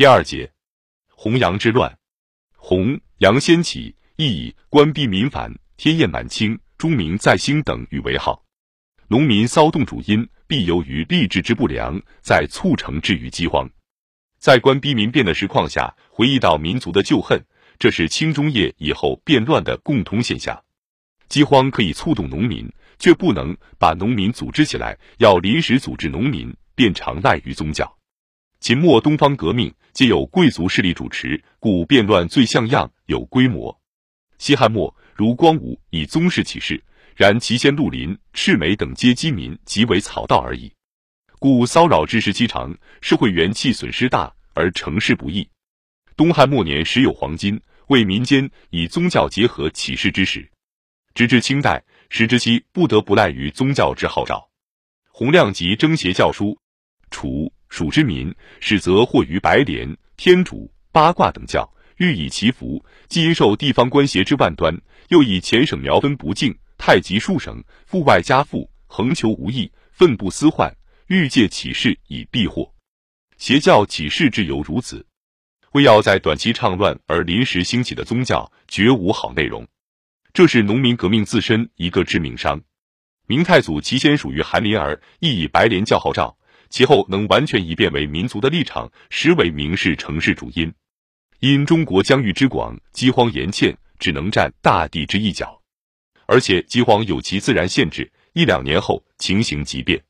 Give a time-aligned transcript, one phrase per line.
[0.00, 0.50] 第二节，
[1.10, 1.98] 洪杨之乱。
[2.56, 8.42] 洪杨先起，亦以官逼民反、天厌满清、诸民在兴等语为号。
[9.08, 13.68] 农民骚动主因，必由于吏治之不良，在促成至于饥荒。
[14.38, 17.44] 在官逼民变的实况下，回忆到民族的旧恨，
[17.78, 20.64] 这是清中叶以后变乱的共通现象。
[21.28, 22.66] 饥荒可以触动农民，
[22.98, 24.98] 却不能把农民组织起来。
[25.18, 27.99] 要临时组织农民，便常赖于宗教。
[28.60, 33.74] 秦末东方革命皆有贵族势力主持，故变乱最像样，有规模。
[34.36, 36.82] 西汉末如光武以宗室起事，
[37.16, 40.70] 然其先陆林、赤眉等皆饥民，即为草道而已。
[41.38, 45.48] 故骚扰之时期长，社会元气损失大，而成事不易。
[46.14, 50.46] 东汉末年时有黄金，为民间以宗教结合起事之时。
[51.14, 54.50] 直至清代，时之期不得不赖于宗教之号召。
[55.08, 56.58] 洪亮及征邪教书，
[57.10, 64.76] 楚蜀之民，始则惑于白莲、天主、八卦等教，欲以祈福；既因受地方官邪之万端，
[65.08, 72.74] 又以前省苗分不敬，太极数省，富外加富，横求无益，奋不思患，欲借起事以避祸。
[73.38, 75.06] 邪教起事之由如此，
[75.72, 79.66] 为要在短期倡乱而临时兴起的宗教，绝无好内容。
[80.32, 82.60] 这是农民革命自身一个致命伤。
[83.26, 86.36] 明太祖其先属于韩林儿，亦以白莲教号召，
[86.70, 90.72] 其后能完全以变为民族的立场，实为明示成事主因。
[91.40, 95.60] 因中国疆域之广，饥荒严欠，只能占大地之一角，
[96.26, 100.00] 而且饥荒有其自然限制，一两年后情形即变。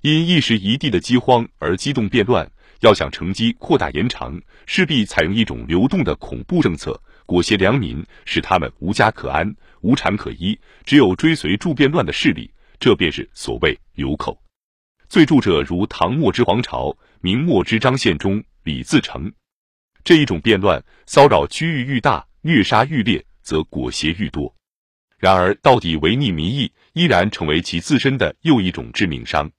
[0.00, 7.00] 因一时一地的饥荒而激动变乱，要想乘机扩大延长，势必采用一种流动的恐怖政策。
[7.26, 14.41] 裹挟良民，使他们无家可安、无产可依，只有追随助变乱的势力，这便是所谓流寇。
[15.12, 19.30] 最著者如唐末之黄巢，明末之张献忠、李自成。
[20.02, 24.56] 这一种变乱骚扰区域愈大，虐杀愈烈，则裹挟愈多。
[25.18, 29.50] 然而，到底违逆民意，依然成为其自身的又一种致命伤。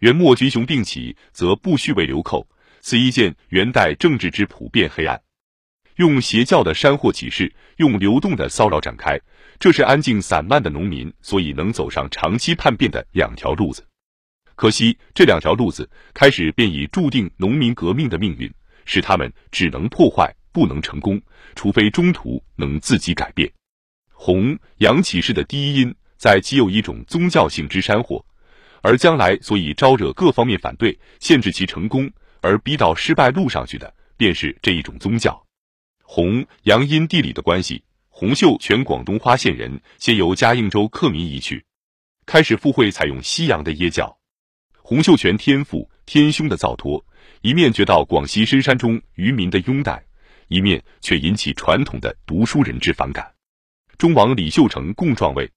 [0.00, 2.46] 元末群雄并起，则不须为流寇，
[2.82, 5.18] 此一件元代政治之普遍黑暗。
[5.96, 9.18] 用邪教的山货起事，用流动的骚扰展开，
[9.58, 13.82] 这是安静散漫的农民所以能走上长期叛变的两条路子。
[14.62, 18.48] 可惜这两条路子开始便已注定农民革命的命运，
[18.84, 21.20] 使他们只能破坏，不能成功，
[21.56, 23.52] 除非中途能自己改变。
[24.12, 28.24] 弘扬起事的第一因，在其有一种宗教性之山火，
[28.82, 32.08] 而将来所以招惹各方面反对，限制其成功，
[32.40, 35.44] 而逼到失败路上去的，便是这一种宗教。
[36.04, 41.64] 洪杨因地理的关系，洪秀全广东花县人，先由嘉应州客民移去，
[42.26, 44.16] 开始赴会采用西洋的耶教。
[44.92, 47.02] 洪秀全天父天兄的造托，
[47.40, 50.04] 一面觉到广西深山中渔民的拥戴，
[50.48, 53.32] 一面却引起传统的读书人之反感。
[53.96, 55.50] 中王李秀成共状位，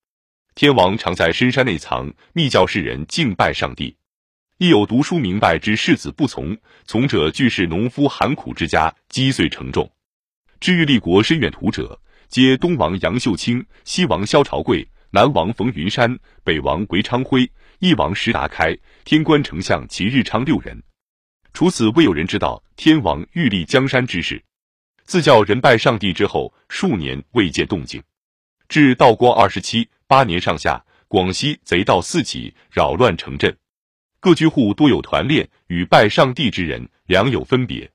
[0.56, 3.94] 天王常在深山内藏，密教世人敬拜上帝。
[4.58, 9.92] 亦有读书明白之士子不从，从者俱是农夫寒苦之家，积岁成重。
[10.62, 20.82] 至于立国深远图者，皆东王杨秀清、西王萧朝贵、南王冯云山、北王韦昌辉、翼王石达开、天官丞相秦日昌六人。
[21.54, 24.44] 除此，未有人知道天王欲立江山之事。
[25.04, 28.02] 自教人拜上帝之后，数年未见动静。
[28.68, 33.56] 至道光二十七八年上下，广西贼盗四起，扰乱城镇，
[34.20, 37.90] 各居户多有团练，与拜上帝之人两有分别。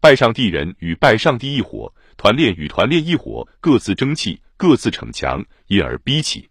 [0.00, 6.48] 拜上帝人与拜上帝一伙，团练与团练一伙，各自争气，各自逞强，因而逼起。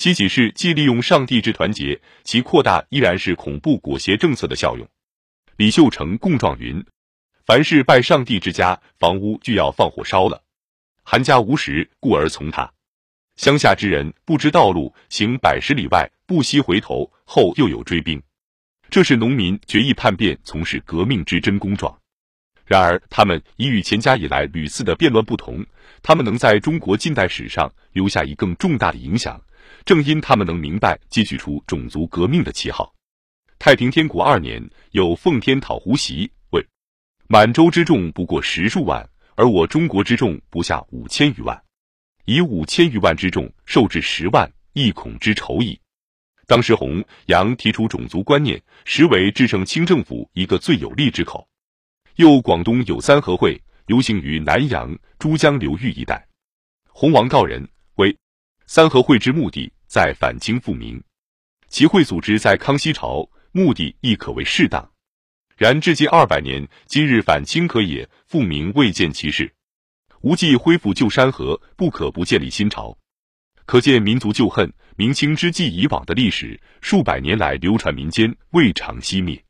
[0.00, 4.88] 其起事既利用上帝之团结，其扩大依然是恐怖裹挟政策的效用。
[5.58, 6.82] 李秀成供状云：
[7.44, 10.42] 凡是拜上帝之家，房屋就要放火烧了。
[11.02, 12.72] 韩家无食，故而从他。
[13.36, 18.22] 乡下之人不知道路，行百十里外，不惜回头，后又有追兵。
[18.88, 22.00] 这是农民决意叛变，从事革命之真功状。
[22.70, 25.66] 然而，他们已与钱家以来屡次的变乱不同，
[26.04, 29.42] 他们能在中国近代史上留下一更重大的影响，
[29.84, 32.94] 正因他们能明白汲取出种族革命的旗号。
[33.58, 36.64] 太平天国二年，有奉天讨胡袭，谓
[37.26, 41.60] 满洲之众不过十数万，而我中国之众不下五千余万，
[42.24, 45.76] 以五千余万之众受至十万，亦恐之仇矣。
[46.46, 51.44] 当时洪杨提出种族观念，实为制胜清政府一个最有力之口。
[52.20, 56.28] 又广东有三合会，流行于南阳、珠江流域一带。
[56.86, 58.14] 洪王告人为
[58.66, 61.02] 三合会之目的在反清复明，
[61.68, 64.86] 其会组织在康熙朝，目的亦可谓适当。
[65.56, 69.50] 然至今二百年，今日反清可也，复明未见其事。
[70.20, 72.94] 无忌恢复旧山河，不可不建立新朝。
[73.64, 79.42] 可见民族旧恨、明清之际以往的历史，数百年来流传民间，未尝熄灭。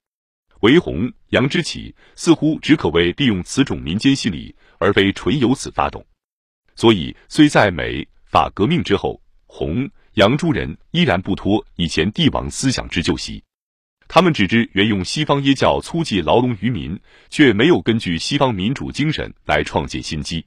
[0.61, 6.05] 为洪杨之起，似乎只可谓利用此种民间心理，而非纯由此发动。
[6.77, 13.43] 所以，虽在美法革命之后，红杨诸人依然不脱以前帝王思想之旧习。
[14.09, 16.99] 他们只知沿用西方耶教粗祭牢笼于民，
[17.29, 20.45] 却没有根据西方民主精神来创建新机。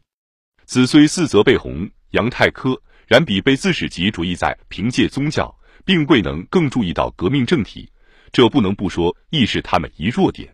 [0.65, 2.79] 子虽四则被红杨太苛。
[3.05, 7.87] 然彼被自始即着意在凭借宗教，并未能更注意到革命政体，
[8.33, 10.53] 这不能不说亦是他们一弱点。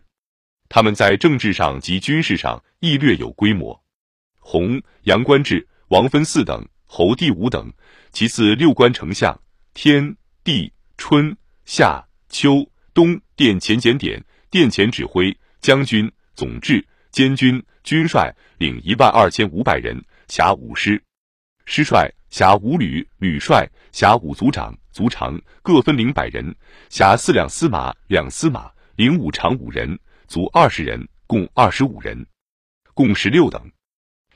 [0.68, 3.82] 他们在政治上及军事上亦略有规模。
[4.38, 7.72] 洪杨官制，王分四等，侯第五等，
[8.12, 9.36] 其次六官丞相，
[9.74, 21.02] 天地春夏秋冬殿前检点，殿前指挥将军总制监军军帅，领一万二千五百人，辖五师，
[21.64, 22.12] 师帅。
[22.30, 26.54] 辖五旅，旅帅辖五族长，族长各分领百人；
[26.88, 29.98] 辖四两司马，两司马领五长五人，
[30.28, 32.24] 卒二十人，共二十五人，
[32.94, 33.60] 共十六等。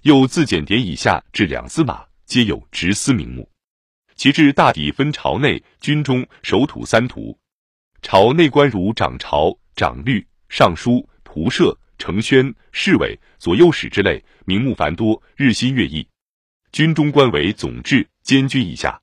[0.03, 3.49] 又自检点以下至两司马，皆有执司名目。
[4.17, 7.39] 其制大抵分朝内、军中、守土三途。
[8.03, 16.07] 朝内官如掌朝、掌律、尚书、仆射、承宣、侍卫、左右使之类，名目繁多，日新月异。
[16.75, 19.01] 军中官为总制、监军以下，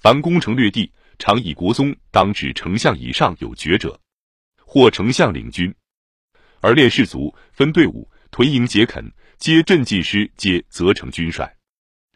[0.00, 4.00] 凡攻城略地，常以国宗当指丞相以上有爵者，
[4.56, 5.74] 或丞相领军，
[6.62, 9.04] 而练士卒分队伍屯营结垦，
[9.36, 11.54] 皆镇进师，皆责成军帅，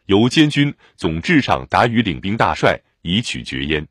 [0.07, 3.87] 由监军总制上达于领兵大帅，以取爵焉。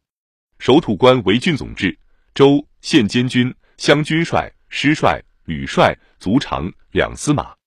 [0.58, 1.96] 守土官为郡总制、
[2.34, 7.57] 州县监军、乡军帅、师帅、旅帅、卒长、两司马。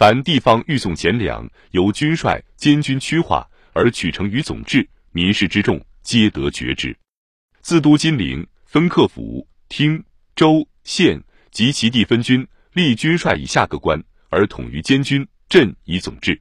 [0.00, 6.96] 凡地方欲送钱粮，由军帅监军区划而取成于总制，民事之众皆得爵之。
[7.60, 10.02] 自都金陵分客府、厅、
[10.34, 16.40] 州、县及其地分军，立军帅以下各官，而统于监军镇以总制。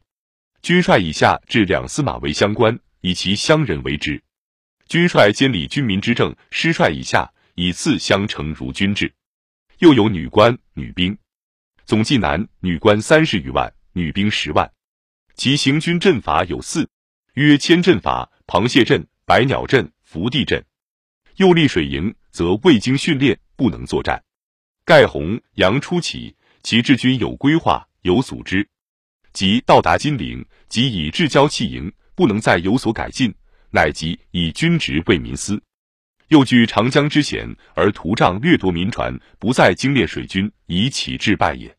[0.61, 4.23] 军帅以下至两司马为乡官，以其乡人为之。
[4.88, 9.13] 军帅监理军民之政，师帅以下以次相承如军制。
[9.79, 11.17] 又有女官、女兵。
[11.89, 14.71] 总计男女官三十余万，女兵十万。
[15.33, 16.88] 其行军阵法有四：
[17.33, 20.63] 曰千阵法、螃蟹阵、百鸟阵、伏地阵。
[21.38, 24.24] 又立水营，则未经训练，不能作战。
[24.86, 28.69] 盖洪杨初起，其治军有规划，有组织。
[29.33, 33.33] 即到达金陵，即以至交弃营，不能再有所改进，
[33.71, 35.59] 乃即以军职为民司。
[36.27, 41.75] 又据长江之险，而图仗掠夺民船，不再精练水军，以启智败也。